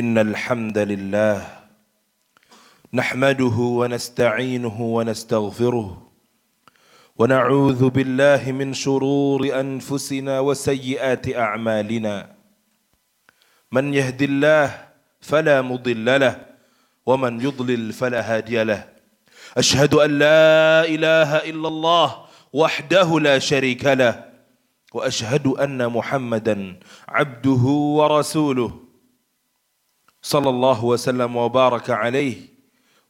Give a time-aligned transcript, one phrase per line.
[0.00, 1.38] إن الحمد لله
[2.88, 5.88] نحمده ونستعينه ونستغفره
[7.18, 12.16] ونعوذ بالله من شرور أنفسنا وسيئات أعمالنا.
[13.72, 14.66] من يهد الله
[15.20, 16.34] فلا مضل له
[17.06, 18.88] ومن يضلل فلا هادي له.
[19.56, 22.08] أشهد أن لا إله إلا الله
[22.52, 24.24] وحده لا شريك له
[24.96, 26.56] وأشهد أن محمدا
[27.08, 27.64] عبده
[28.00, 28.89] ورسوله.
[30.22, 32.36] صلى الله وسلم وبارك عليه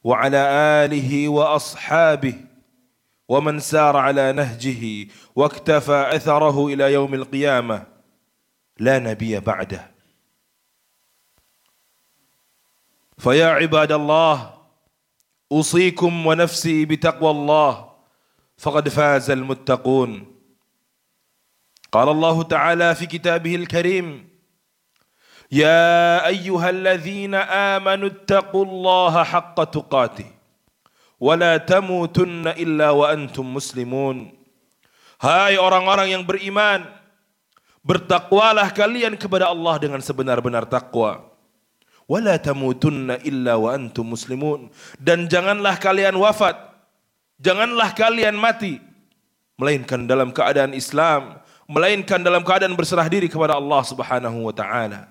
[0.03, 0.37] وعلى
[0.85, 2.35] آله وأصحابه
[3.29, 7.87] ومن سار على نهجه واكتفى إثره إلى يوم القيامة.
[8.79, 9.91] لا نبي بعده.
[13.17, 14.53] فيا عباد الله
[15.51, 17.91] أوصيكم ونفسي بتقوى الله
[18.57, 20.35] فقد فاز المتقون.
[21.91, 24.30] قال الله تعالى في كتابه الكريم
[25.52, 30.28] يا ايها الذين امنوا اتقوا الله حق تقاته
[31.20, 34.36] ولا تموتن الا وانتم مسلمون
[35.16, 36.84] Hai orang-orang yang beriman
[37.80, 41.24] bertakwalah kalian kepada Allah dengan sebenar-benar takwa
[42.04, 44.68] wala tamutunna illa wa antum muslimun
[45.00, 46.54] dan janganlah kalian wafat
[47.40, 48.76] janganlah kalian mati
[49.56, 55.10] melainkan dalam keadaan Islam melainkan dalam keadaan berserah diri kepada Allah Subhanahu wa taala.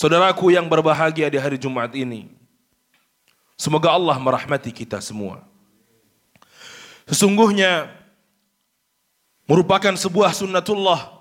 [0.00, 2.32] Saudaraku yang berbahagia di hari Jumat ini
[3.60, 5.44] Semoga Allah merahmati kita semua
[7.04, 7.92] Sesungguhnya
[9.44, 11.20] merupakan sebuah sunnatullah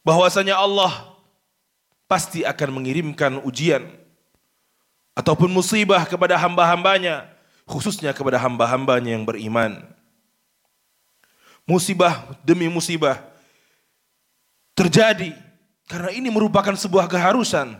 [0.00, 1.14] bahwasanya Allah
[2.10, 3.84] pasti akan mengirimkan ujian
[5.12, 7.28] ataupun musibah kepada hamba-hambanya,
[7.68, 9.84] khususnya kepada hamba-hambanya yang beriman.
[11.68, 13.20] Musibah demi musibah
[14.72, 15.36] terjadi
[15.94, 17.78] karena ini merupakan sebuah keharusan,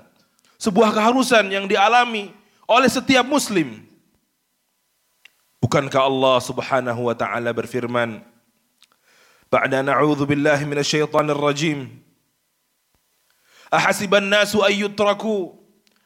[0.54, 2.30] sebuah keharusan yang dialami
[2.70, 3.82] oleh setiap muslim.
[5.58, 8.22] Bukankah Allah Subhanahu wa taala berfirman,
[9.50, 11.91] "Ba'da na'udzu billahi minasyaitonir rajim."
[13.66, 15.58] Ahasiban nasu ayyutraku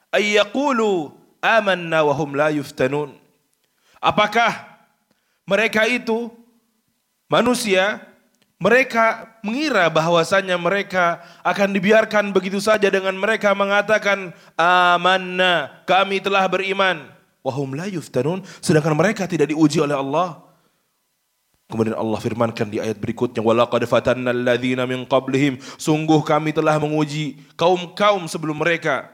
[0.09, 1.13] ayyaqulu
[1.45, 3.21] amanna wa hum la yuftanun.
[4.01, 4.81] Apakah
[5.45, 6.33] mereka itu
[7.29, 8.01] manusia
[8.59, 17.07] mereka mengira bahwasanya mereka akan dibiarkan begitu saja dengan mereka mengatakan amanna kami telah beriman.
[17.47, 20.43] Wahum la yuftanun sedangkan mereka tidak diuji oleh Allah.
[21.71, 25.63] Kemudian Allah firmankan di ayat berikutnya walaqad fatanna alladzina min qablihim.
[25.79, 29.07] Sungguh kami telah menguji kaum-kaum sebelum mereka.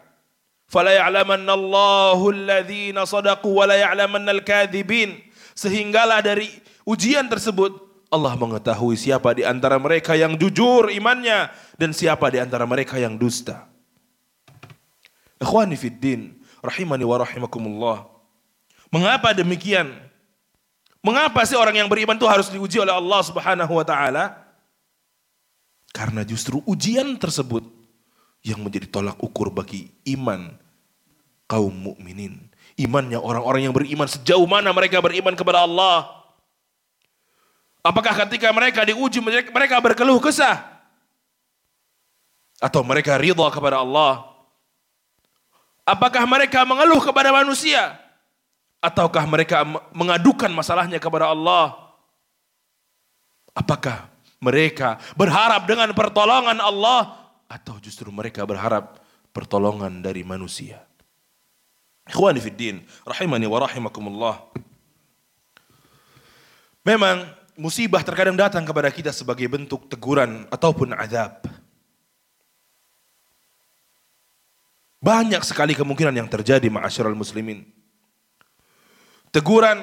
[0.72, 5.20] Fala ya'lamanna Allahu alladzina sadaqu wa la ya'lamanna al-kadzibin
[5.52, 6.48] sehinggalah dari
[6.88, 12.64] ujian tersebut Allah mengetahui siapa di antara mereka yang jujur imannya dan siapa di antara
[12.64, 13.66] mereka yang dusta.
[15.42, 17.98] Ikhwani fid din, rahimani wa rahimakumullah.
[18.88, 19.90] Mengapa demikian?
[21.04, 24.40] Mengapa sih orang yang beriman itu harus diuji oleh Allah Subhanahu wa taala?
[25.92, 27.66] Karena justru ujian tersebut
[28.40, 30.56] yang menjadi tolak ukur bagi iman
[31.44, 32.48] kaum mukminin.
[32.74, 36.23] Imannya orang-orang yang beriman sejauh mana mereka beriman kepada Allah.
[37.84, 40.64] Apakah ketika mereka diuji mereka berkeluh kesah?
[42.56, 44.24] Atau mereka ridha kepada Allah?
[45.84, 48.00] Apakah mereka mengeluh kepada manusia?
[48.80, 51.76] Ataukah mereka mengadukan masalahnya kepada Allah?
[53.52, 54.08] Apakah
[54.40, 57.20] mereka berharap dengan pertolongan Allah
[57.52, 58.96] atau justru mereka berharap
[59.36, 60.80] pertolongan dari manusia?
[62.08, 64.40] Ikhwani fid din, rahimani wa rahimakumullah.
[66.84, 71.43] Memang musibah terkadang datang kepada kita sebagai bentuk teguran ataupun azab.
[74.99, 77.63] Banyak sekali kemungkinan yang terjadi ma'asyiral muslimin.
[79.31, 79.79] Teguran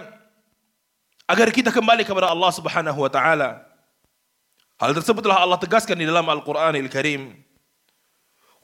[1.24, 3.64] agar kita kembali kepada Allah Subhanahu wa taala.
[4.76, 7.46] Hal tersebut telah Allah tegaskan di dalam Al-Qur'anil Karim.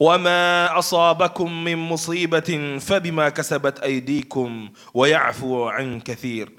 [0.02, 4.50] وما أصابكم من مصيبة فبما كسبت أيديكم
[4.94, 6.50] ويعفو عن كثير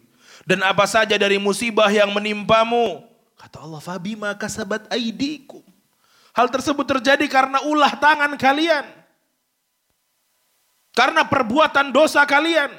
[0.48, 3.04] dan apa saja dari musibah yang menimpamu
[3.36, 5.60] kata Allah fabima kasabat aidikum
[6.32, 8.88] hal tersebut terjadi karena ulah tangan kalian
[10.96, 12.72] karena perbuatan dosa kalian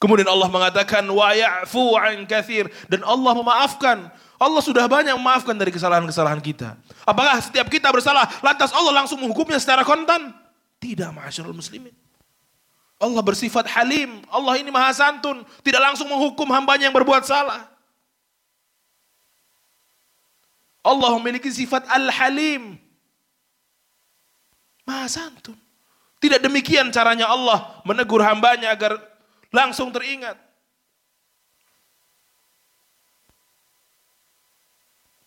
[0.00, 4.08] kemudian Allah mengatakan wa ya'fu an kathir dan Allah memaafkan
[4.40, 6.72] Allah sudah banyak memaafkan dari kesalahan-kesalahan kita.
[7.04, 10.32] Apakah setiap kita bersalah, lantas Allah langsung menghukumnya secara kontan?
[10.80, 11.92] Tidak, masyarakat muslimin.
[13.00, 14.20] Allah bersifat halim.
[14.28, 15.40] Allah ini maha santun.
[15.64, 17.64] Tidak langsung menghukum hambanya yang berbuat salah.
[20.84, 22.76] Allah memiliki sifat al-halim.
[24.84, 25.56] Maha santun.
[26.20, 29.00] Tidak demikian caranya Allah menegur hambanya agar
[29.48, 30.36] langsung teringat.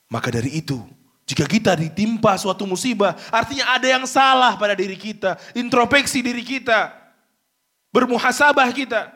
[0.06, 0.78] Maka dari itu,
[1.26, 7.03] jika kita ditimpa suatu musibah, artinya ada yang salah pada diri kita, introspeksi diri kita,
[7.94, 9.14] bermuhasabah kita,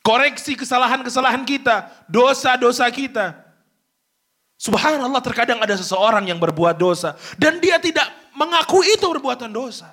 [0.00, 3.38] koreksi kesalahan-kesalahan kita, dosa-dosa kita.
[4.56, 9.92] Subhanallah terkadang ada seseorang yang berbuat dosa dan dia tidak mengaku itu perbuatan dosa.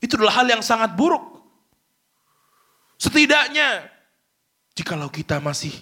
[0.00, 1.42] Itu adalah hal yang sangat buruk.
[2.96, 3.90] Setidaknya
[4.72, 5.72] jikalau kita masih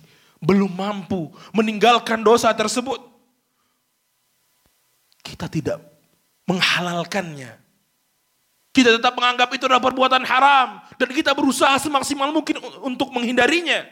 [0.42, 3.00] belum mampu meninggalkan dosa tersebut,
[5.24, 5.78] kita tidak
[6.44, 7.63] menghalalkannya.
[8.74, 13.86] Kita tetap menganggap itu adalah perbuatan haram dan kita berusaha semaksimal mungkin untuk menghindarinya.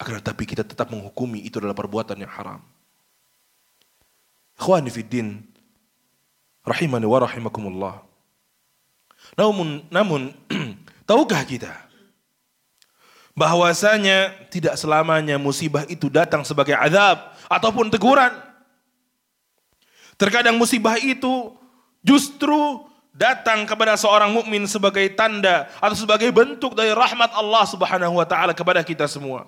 [0.00, 2.64] Akan tetapi kita tetap menghukumi itu adalah perbuatan yang haram.
[4.56, 5.44] Ikhwani fiddin,
[6.64, 7.94] rahimani wa rahimakumullah.
[9.36, 10.32] Namun, namun
[11.08, 11.70] tahukah kita
[13.36, 18.32] bahwasanya tidak selamanya musibah itu datang sebagai azab ataupun teguran.
[20.16, 21.60] Terkadang musibah itu
[22.02, 22.84] justru
[23.14, 28.52] datang kepada seorang mukmin sebagai tanda atau sebagai bentuk dari rahmat Allah Subhanahu wa taala
[28.52, 29.46] kepada kita semua.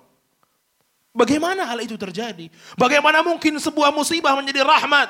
[1.14, 2.50] Bagaimana hal itu terjadi?
[2.74, 5.06] Bagaimana mungkin sebuah musibah menjadi rahmat?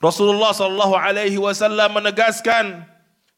[0.00, 2.88] Rasulullah sallallahu alaihi wasallam menegaskan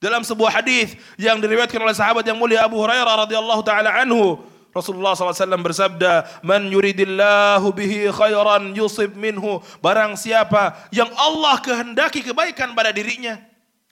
[0.03, 4.43] dalam sebuah hadis yang diriwayatkan oleh sahabat yang mulia Abu Hurairah radhiyallahu taala anhu,
[4.73, 9.61] Rasulullah SAW bersabda, Man yuridillahu bihi khairan yusib minhu.
[9.85, 13.37] Barang siapa yang Allah kehendaki kebaikan pada dirinya,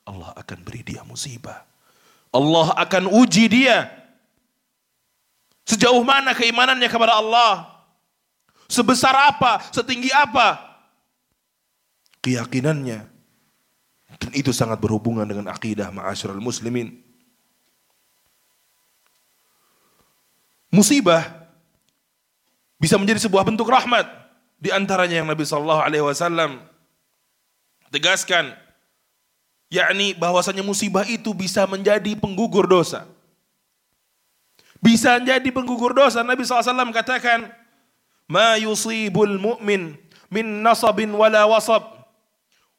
[0.08, 1.68] Allah akan beri dia musibah.
[2.32, 3.92] Allah akan uji dia.
[5.68, 7.84] Sejauh mana keimanannya kepada Allah.
[8.70, 10.58] Sebesar apa, setinggi apa.
[12.22, 13.10] Keyakinannya
[14.20, 17.00] dan itu sangat berhubungan dengan akidah ma'asyiral muslimin.
[20.70, 21.26] musibah
[22.80, 24.06] bisa menjadi sebuah bentuk rahmat
[24.56, 26.62] di antaranya yang Nabi Shallallahu alaihi wasallam
[27.90, 28.54] tegaskan
[29.68, 33.04] yakni bahwasanya musibah itu bisa menjadi penggugur dosa.
[34.80, 36.24] Bisa menjadi penggugur dosa.
[36.24, 37.52] Nabi SAW katakan,
[38.24, 39.92] "Ma yusibul mu'min
[40.32, 41.84] min nasabin wala wasab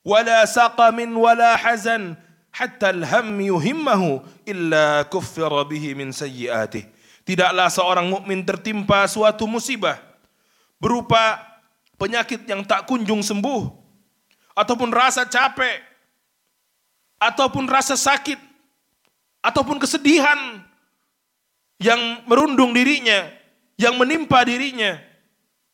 [0.02, 2.18] wala saqamin wala hazan
[2.50, 7.01] hatta alham yuhimmahu illa kuffira bihi min sayyi'atihi."
[7.32, 9.96] Tidaklah seorang mukmin tertimpa suatu musibah
[10.84, 11.40] berupa
[11.96, 13.72] penyakit yang tak kunjung sembuh
[14.52, 15.80] ataupun rasa capek
[17.24, 18.36] ataupun rasa sakit
[19.40, 20.60] ataupun kesedihan
[21.80, 23.32] yang merundung dirinya,
[23.80, 25.00] yang menimpa dirinya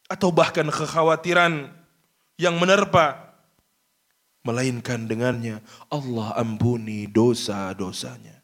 [0.05, 1.73] atau bahkan kekhawatiran
[2.37, 3.33] yang menerpa
[4.45, 8.36] melainkan dengannya Allah ampuni dosa-dosanya.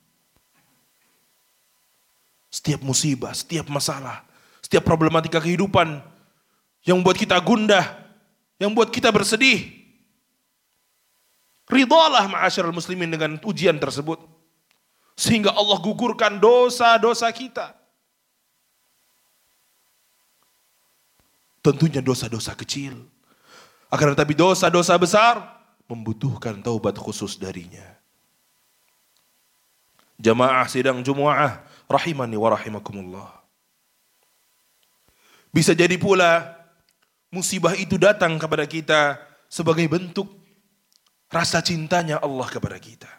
[2.53, 4.21] Setiap musibah, setiap masalah,
[4.61, 6.05] setiap problematika kehidupan
[6.85, 7.97] yang membuat kita gundah,
[8.61, 9.73] yang membuat kita bersedih.
[11.65, 14.21] Ridhalah ma'asyiral muslimin dengan ujian tersebut.
[15.17, 17.73] Sehingga Allah gugurkan dosa-dosa kita.
[21.65, 23.01] Tentunya dosa-dosa kecil.
[23.89, 25.41] Akan tetapi dosa-dosa besar
[25.89, 27.97] membutuhkan taubat khusus darinya.
[30.21, 33.29] Jamaah sidang Jumu'ah rahimani wa rahimakumullah.
[35.53, 36.57] Bisa jadi pula
[37.29, 40.29] musibah itu datang kepada kita sebagai bentuk
[41.29, 43.09] rasa cintanya Allah kepada kita.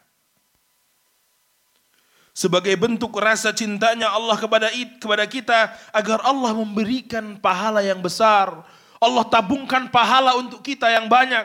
[2.35, 4.67] Sebagai bentuk rasa cintanya Allah kepada
[4.99, 8.67] kepada kita agar Allah memberikan pahala yang besar
[9.05, 11.45] Allah tabungkan pahala untuk kita yang banyak.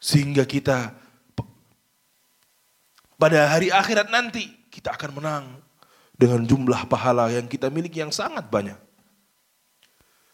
[0.00, 0.96] Sehingga kita
[3.20, 4.50] pada hari akhirat nanti
[4.82, 5.44] kita akan menang
[6.18, 8.74] dengan jumlah pahala yang kita miliki yang sangat banyak.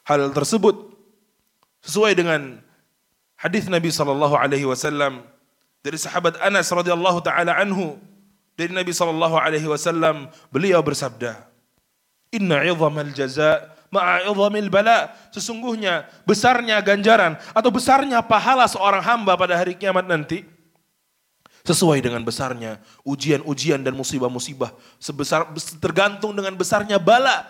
[0.08, 0.96] Hal tersebut
[1.84, 2.64] sesuai dengan
[3.36, 5.20] hadis Nabi sallallahu alaihi wasallam
[5.84, 8.00] dari sahabat Anas radhiyallahu taala anhu
[8.56, 11.44] dari Nabi sallallahu alaihi wasallam beliau bersabda
[12.32, 14.24] Inna 'idhamal jaza ma'a
[14.72, 20.44] bala sesungguhnya besarnya ganjaran atau besarnya pahala seorang hamba pada hari kiamat nanti
[21.68, 25.44] sesuai dengan besarnya ujian-ujian dan musibah-musibah sebesar
[25.76, 27.44] tergantung dengan besarnya bala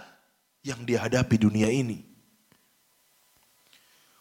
[0.67, 2.03] yang dihadapi dunia ini.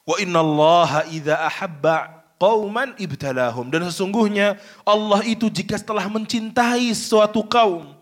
[0.06, 7.42] Wa inna Allah idza ahabba qauman ibtalahum dan sesungguhnya Allah itu jika setelah mencintai suatu
[7.42, 7.98] kaum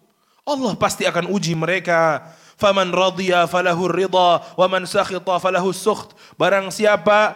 [0.46, 2.22] Allah pasti akan uji mereka.
[2.56, 6.14] Faman radiya falahu ridha wa man sakhita falahu sukht.
[6.40, 7.36] Barang siapa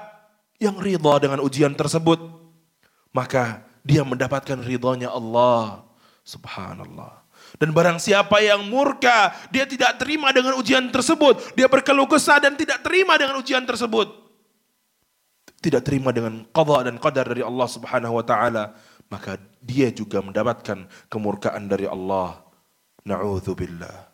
[0.61, 2.21] yang ridha dengan ujian tersebut,
[3.11, 5.85] maka dia mendapatkan ridhonya Allah.
[6.23, 7.25] Subhanallah.
[7.57, 11.57] Dan barang siapa yang murka, dia tidak terima dengan ujian tersebut.
[11.57, 14.05] Dia berkeluh kesah dan tidak terima dengan ujian tersebut.
[15.59, 18.77] Tidak terima dengan qadha dan qadar dari Allah subhanahu wa ta'ala.
[19.09, 22.39] Maka dia juga mendapatkan kemurkaan dari Allah.
[23.03, 24.07] Na'udzubillah.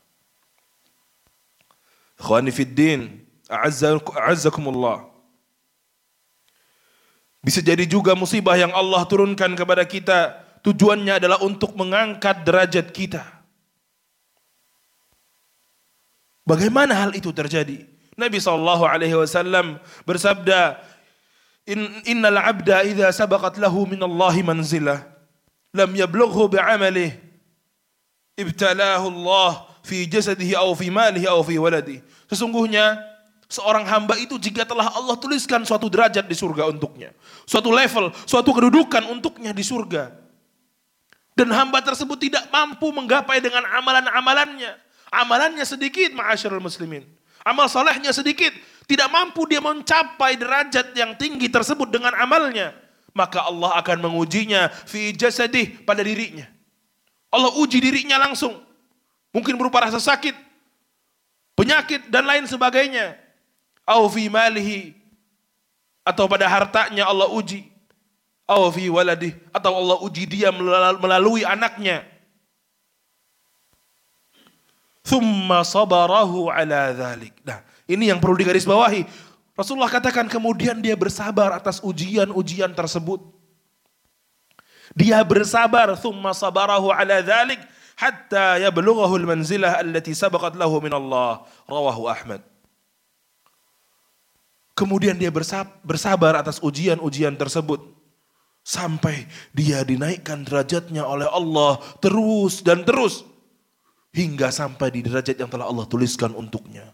[2.15, 3.27] Ikhwani fid din.
[7.46, 13.22] Bisa jadi juga musibah yang Allah turunkan kepada kita tujuannya adalah untuk mengangkat derajat kita.
[16.42, 17.86] Bagaimana hal itu terjadi?
[18.18, 19.78] Nabi sallallahu alaihi wasallam
[20.10, 20.82] bersabda,
[21.70, 25.02] In, "Innal 'abda idza sabaqat lahu min Allah manzilah
[25.74, 27.18] lam yablughu bi'amalihi
[28.38, 33.02] ibtalahu Allah fi jasadihi aw fi malihi aw fi waladihi." Sesungguhnya
[33.46, 37.14] Seorang hamba itu jika telah Allah tuliskan suatu derajat di surga untuknya.
[37.46, 40.10] Suatu level, suatu kedudukan untuknya di surga.
[41.38, 44.72] Dan hamba tersebut tidak mampu menggapai dengan amalan-amalannya.
[45.14, 47.06] Amalannya sedikit ma'asyarul muslimin.
[47.46, 48.50] Amal salehnya sedikit.
[48.90, 52.74] Tidak mampu dia mencapai derajat yang tinggi tersebut dengan amalnya.
[53.14, 56.50] Maka Allah akan mengujinya fi jasadih pada dirinya.
[57.30, 58.58] Allah uji dirinya langsung.
[59.36, 60.32] Mungkin berupa rasa sakit,
[61.60, 63.25] penyakit dan lain sebagainya
[63.86, 64.98] au fi malihi.
[66.06, 67.65] Atau pada hartanya Allah uji.
[68.46, 70.54] Au fi waladi atau Allah uji dia
[71.01, 72.06] melalui anaknya.
[75.01, 77.34] Thumma sabarahu ala dhalik.
[77.42, 79.06] Nah ini yang perlu digarisbawahi.
[79.58, 83.18] Rasulullah katakan kemudian dia bersabar atas ujian-ujian tersebut.
[84.94, 85.98] Dia bersabar.
[85.98, 87.58] Thumma sabarahu ala dhalik.
[87.98, 91.42] Hatta yablughahu al-manzilah allati sabaqat lahu min Allah.
[91.65, 92.46] Rawahu Ahmad
[94.75, 95.32] Kemudian dia
[95.82, 97.96] bersabar atas ujian-ujian tersebut.
[98.65, 99.24] Sampai
[99.55, 103.24] dia dinaikkan derajatnya oleh Allah terus dan terus.
[104.12, 106.91] Hingga sampai di derajat yang telah Allah tuliskan untuknya.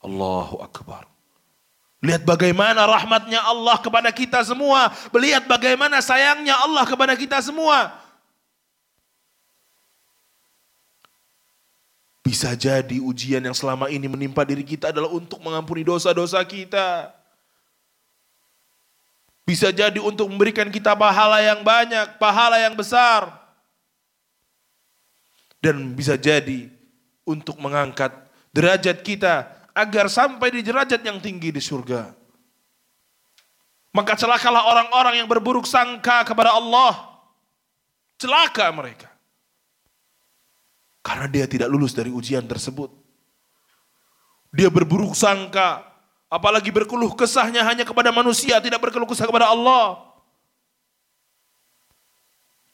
[0.00, 1.08] Allahu Akbar.
[2.04, 4.92] Lihat bagaimana rahmatnya Allah kepada kita semua.
[5.08, 7.96] Melihat bagaimana sayangnya Allah kepada kita semua.
[12.24, 17.12] Bisa jadi ujian yang selama ini menimpa diri kita adalah untuk mengampuni dosa-dosa kita.
[19.44, 23.28] Bisa jadi untuk memberikan kita pahala yang banyak, pahala yang besar.
[25.60, 26.72] Dan bisa jadi
[27.28, 28.08] untuk mengangkat
[28.56, 32.08] derajat kita agar sampai di derajat yang tinggi di surga.
[33.94, 37.20] Maka celakalah orang-orang yang berburuk sangka kepada Allah.
[38.18, 39.13] Celaka mereka.
[41.03, 42.91] Karena dia tidak lulus dari ujian tersebut.
[44.49, 45.85] Dia berburuk sangka,
[46.27, 50.01] apalagi berkeluh kesahnya hanya kepada manusia, tidak berkeluh kesah kepada Allah.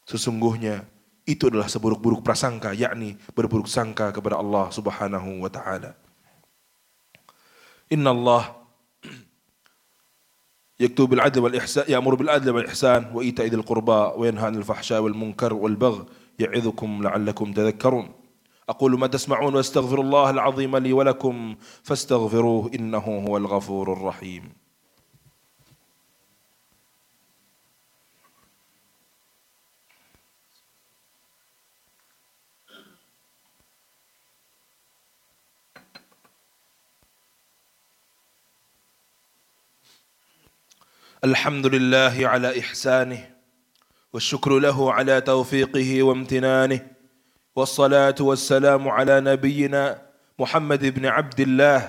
[0.07, 0.85] Sesungguhnya
[1.25, 5.97] itu adalah seburuk-buruk prasangka, yakni berburuk sangka kepada Allah Subhanahu wa taala.
[7.89, 8.65] Inna Allah
[10.79, 16.05] يكتب بالعدل والإحسان يأمر بالعدل والإحسان وإيتاء ذي القربى وينهى عن الفحشاء والمنكر والبغي
[16.39, 18.18] يعظكم لعلكم تذكرون
[18.70, 24.52] أقول ما تسمعون واستغفر الله العظيم لي ولكم فاستغفروه إنه هو الغفور الرحيم.
[41.24, 43.30] الحمد لله على إحسانه
[44.12, 46.89] والشكر له على توفيقه وامتنانه
[47.55, 50.01] والصلاة والسلام على نبينا
[50.35, 51.79] محمد بن عبد الله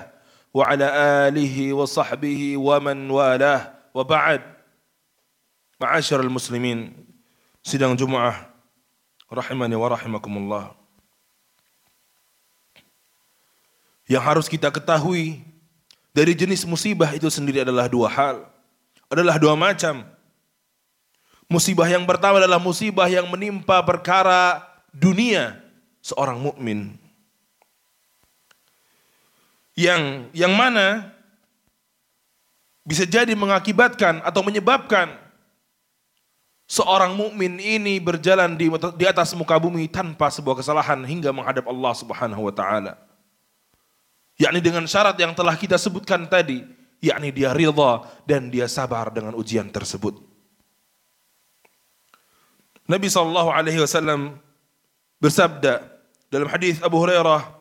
[0.55, 0.87] وعلى
[1.27, 3.61] آله وصحبه ومن والاه
[3.93, 4.41] وبعد
[5.81, 6.79] معاشر المسلمين
[7.67, 8.47] sidang Jumat
[9.27, 10.71] rahimani wa rahimakumullah
[14.07, 15.43] yang harus kita ketahui
[16.15, 18.47] dari jenis musibah itu sendiri adalah dua hal
[19.11, 20.07] adalah dua macam
[21.51, 25.56] musibah yang pertama adalah musibah yang menimpa perkara dunia
[26.04, 27.00] seorang mukmin
[29.72, 31.10] yang yang mana
[32.84, 35.16] bisa jadi mengakibatkan atau menyebabkan
[36.68, 41.92] seorang mukmin ini berjalan di, di atas muka bumi tanpa sebuah kesalahan hingga menghadap Allah
[41.96, 42.98] Subhanahu wa taala.
[44.40, 46.64] Yakni dengan syarat yang telah kita sebutkan tadi,
[46.98, 50.18] yakni dia ridha dan dia sabar dengan ujian tersebut.
[52.90, 54.42] Nabi sallallahu alaihi wasallam
[55.21, 55.81] bersabda
[56.29, 57.57] dalam hadis Abu Hurairah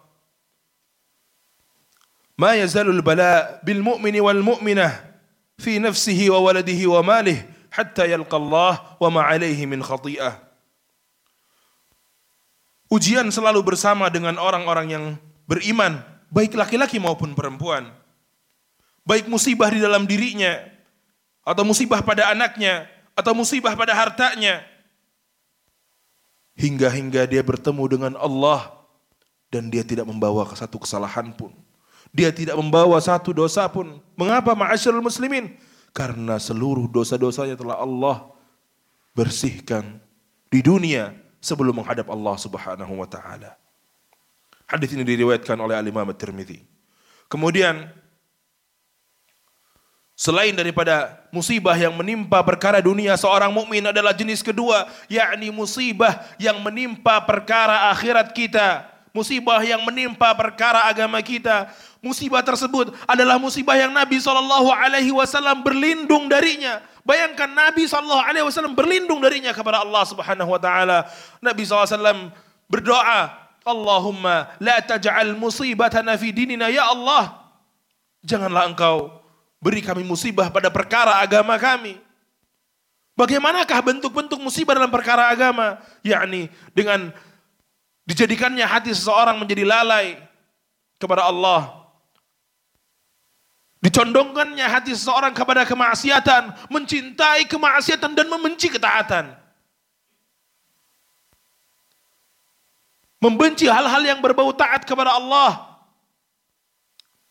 [2.36, 4.88] ما يزال البلاء بالمؤمن والمؤمنة
[5.56, 7.38] في نفسه وولده وماله
[7.72, 10.46] حتى يلقى الله وما عليه من خطيئة
[12.86, 15.04] Ujian selalu bersama dengan orang-orang yang
[15.50, 15.98] beriman,
[16.30, 17.90] baik laki-laki maupun perempuan.
[19.02, 20.54] Baik musibah di dalam dirinya,
[21.42, 22.86] atau musibah pada anaknya,
[23.18, 24.62] atau musibah pada hartanya.
[26.55, 28.75] Hingga-hingga dia bertemu dengan Allah
[29.51, 31.51] dan dia tidak membawa satu kesalahan pun.
[32.11, 33.99] Dia tidak membawa satu dosa pun.
[34.19, 35.55] Mengapa ma'asyarul muslimin?
[35.95, 38.31] Karena seluruh dosa-dosanya telah Allah
[39.11, 39.99] bersihkan
[40.51, 43.55] di dunia sebelum menghadap Allah Subhanahu wa taala.
[44.67, 46.63] Hadis ini diriwayatkan oleh Al-Imam At-Tirmizi.
[47.27, 47.91] Kemudian
[50.21, 56.61] Selain daripada musibah yang menimpa perkara dunia seorang mukmin adalah jenis kedua, yakni musibah yang
[56.61, 58.85] menimpa perkara akhirat kita,
[59.17, 61.73] musibah yang menimpa perkara agama kita.
[62.05, 66.85] Musibah tersebut adalah musibah yang Nabi Shallallahu Alaihi Wasallam berlindung darinya.
[67.01, 71.09] Bayangkan Nabi Shallallahu Alaihi Wasallam berlindung darinya kepada Allah Subhanahu Wa Taala.
[71.41, 72.29] Nabi SAW
[72.69, 77.41] berdoa, Allahumma la taj'al musibatana fi dinina ya Allah.
[78.21, 79.20] Janganlah engkau
[79.61, 81.95] beri kami musibah pada perkara agama kami.
[83.13, 85.77] Bagaimanakah bentuk-bentuk musibah dalam perkara agama?
[86.01, 87.13] Yakni dengan
[88.09, 90.17] dijadikannya hati seseorang menjadi lalai
[90.97, 91.81] kepada Allah
[93.81, 99.33] Dicondongkannya hati seseorang kepada kemaksiatan, mencintai kemaksiatan dan membenci ketaatan.
[103.17, 105.70] Membenci hal-hal yang berbau taat kepada Allah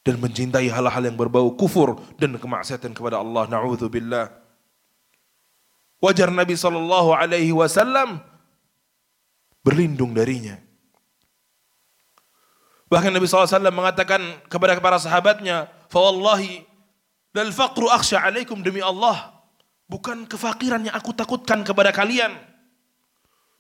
[0.01, 3.45] dan mencintai hal-hal yang berbau kufur dan kemaksiatan kepada Allah.
[3.49, 4.33] Nauzubillah.
[6.01, 8.25] Wajar Nabi sallallahu alaihi wasallam
[9.61, 10.57] berlindung darinya.
[12.91, 14.19] Bahkan Nabi SAW mengatakan
[14.51, 16.67] kepada para sahabatnya, Fawallahi
[17.31, 19.31] lal faqru akhsha alaikum demi Allah.
[19.87, 22.35] Bukan kefakiran yang aku takutkan kepada kalian.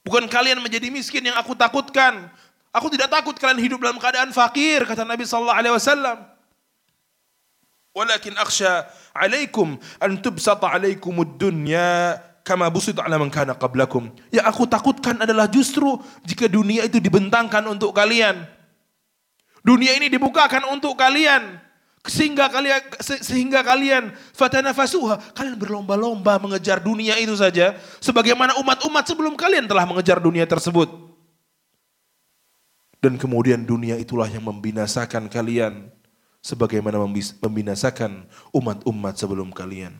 [0.02, 2.26] Bukan kalian menjadi miskin yang aku takutkan.
[2.70, 6.18] Aku tidak takut kalian hidup dalam keadaan fakir, kata Nabi sallallahu alaihi wasallam.
[7.90, 14.14] Walakin akhsha alaikum an alaikumud dunya kama busit ala man kana qablakum.
[14.30, 18.46] Yang aku takutkan adalah justru jika dunia itu dibentangkan untuk kalian
[19.60, 21.60] Dunia ini dibukakan untuk kalian
[22.00, 22.80] sehingga kalian
[23.20, 30.16] sehingga kalian fatanafasuha kalian berlomba-lomba mengejar dunia itu saja sebagaimana umat-umat sebelum kalian telah mengejar
[30.16, 31.09] dunia tersebut
[33.00, 35.88] dan kemudian dunia itulah yang membinasakan kalian
[36.44, 37.00] sebagaimana
[37.40, 39.96] membinasakan umat-umat sebelum kalian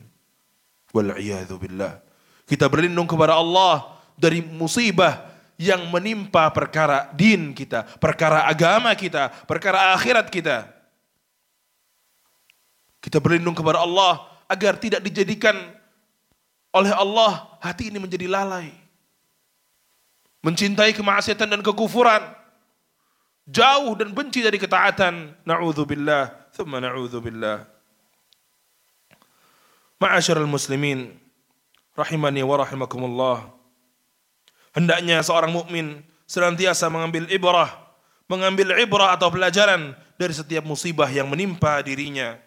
[0.93, 1.13] wal
[1.61, 2.01] billah
[2.49, 9.93] kita berlindung kepada Allah dari musibah yang menimpa perkara din kita, perkara agama kita, perkara
[9.93, 10.65] akhirat kita.
[12.97, 15.53] Kita berlindung kepada Allah agar tidak dijadikan
[16.73, 18.73] oleh Allah hati ini menjadi lalai.
[20.41, 22.40] Mencintai kemaksiatan dan kekufuran.
[23.49, 25.45] Jauh dan benci dari ketaatan.
[25.45, 26.53] Na'udzubillah.
[26.53, 27.65] Thumma na'udzubillah.
[30.01, 31.13] Ma'asyarul muslimin.
[31.93, 33.37] Rahimani wa rahimakumullah.
[34.71, 37.75] Hendaknya seorang mukmin senantiasa mengambil ibrah,
[38.31, 42.39] mengambil ibrah atau pelajaran dari setiap musibah yang menimpa dirinya.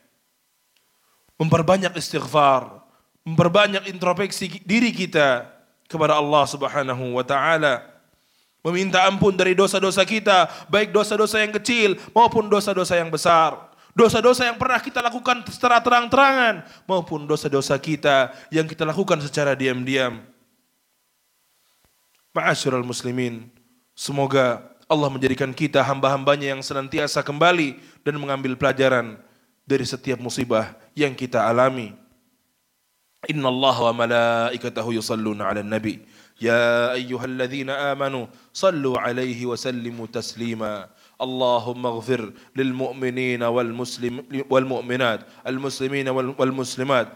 [1.37, 2.81] Memperbanyak istighfar,
[3.29, 5.53] memperbanyak introspeksi diri kita
[5.85, 7.94] kepada Allah Subhanahu wa taala.
[8.65, 13.61] Meminta ampun dari dosa-dosa kita, baik dosa-dosa yang kecil maupun dosa-dosa yang besar.
[13.93, 20.19] Dosa-dosa yang pernah kita lakukan secara terang-terangan maupun dosa-dosa kita yang kita lakukan secara diam-diam.
[22.35, 23.47] Ma'asyiral muslimin,
[23.95, 29.21] semoga Allah menjadikan kita hamba-hambanya yang senantiasa kembali dan mengambil pelajaran
[29.63, 31.95] dari setiap musibah yang kita alami.
[33.31, 36.03] Inna Allah wa malaikatahu yusalluna ala nabi.
[36.41, 40.89] Ya ayyuhalladzina amanu sallu alaihi wa sallimu taslima.
[41.15, 47.09] اللهم اغفر للمؤمنين والمسلم والمؤمنات المسلمين والمسلمات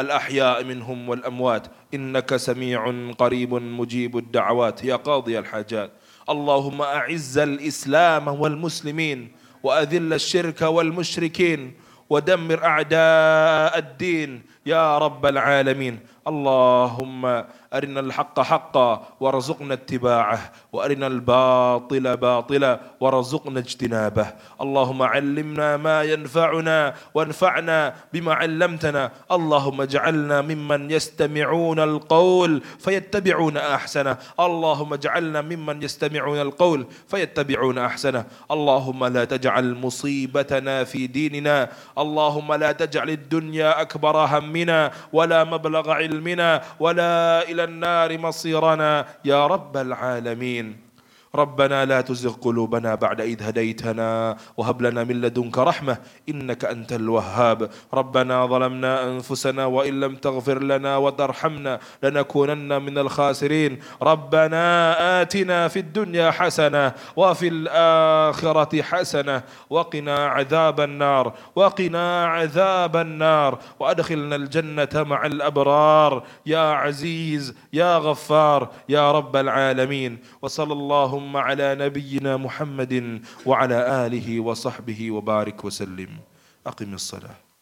[0.00, 1.64] الأحياء منهم والأموات.
[1.94, 2.82] إنك سميع
[3.14, 4.84] قريب مجيب الدعوات.
[4.84, 5.90] يا قاضي الحاجات.
[6.28, 9.32] اللهم أعز الإسلام والمسلمين
[9.62, 11.72] وأذل الشرك والمشركين
[12.10, 15.98] ودمر أعداء الدين يا رب العالمين.
[16.24, 24.26] اللهم أرنا الحق حقا وارزقنا اتباعه وأرنا الباطل باطلا وارزقنا اجتنابه.
[24.60, 29.12] اللهم علمنا ما ينفعنا وانفعنا بما علمتنا.
[29.32, 34.16] اللهم اجعلنا ممن يستمعون القول فيتبعون أحسنه.
[34.40, 38.24] اللهم اجعلنا ممن يستمعون القول فيتبعون أحسنه.
[38.50, 41.68] اللهم لا تجعل مصيبتنا في ديننا.
[41.98, 44.24] اللهم لا تجعل الدنيا أكبر
[44.54, 49.06] همنا ولا مبلغ علمنا ولا إلى النار مصيرنا.
[49.24, 50.83] يا رب العالمين.
[51.34, 55.96] ربنا لا تزغ قلوبنا بعد إذ هديتنا وهب لنا من لدنك رحمة
[56.28, 57.70] إنك أنت الوهاب.
[57.94, 63.78] ربنا ظلمنا أنفسنا وإن لم تغفر لنا وترحمنا لنكونن من الخاسرين.
[64.02, 64.62] ربنا
[65.22, 73.58] آتنا في الدنيا حسنة وفي الآخرة حسنة وقنا عذاب النار وقنا عذاب النار.
[73.80, 76.22] وأدخلنا الجنة مع الأبرار.
[76.46, 80.18] يا عزيز يا غفار يا رب العالمين.
[80.42, 86.20] وصلى الله اللهم على نبينا محمد وعلى آله وصحبه وبارك وسلم.
[86.66, 87.53] أقم الصلاة.